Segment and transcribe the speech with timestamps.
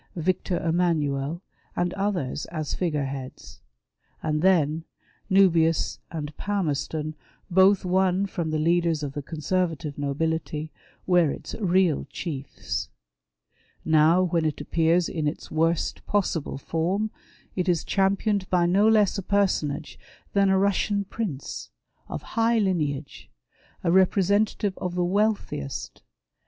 [0.15, 1.43] Victor Emmanuel
[1.75, 3.61] and others as figure heads;
[4.23, 4.83] and then,
[5.29, 7.13] Nubius and Palmerston
[7.51, 10.71] both won from the leaders of the Conservative nobility,
[11.05, 12.89] were its real chiefs.
[13.85, 17.11] Now, when it appears in its worst possible form,
[17.55, 19.99] it is championed by no less a personage
[20.33, 21.69] than a Russian Prince,
[22.09, 23.27] of high Imeage,
[23.83, 26.01] a representative of the wealthiest, THE INTERNATIONAL, THE NIHILISTS, TUE BLACK HAND.
[26.01, 26.05] ETC.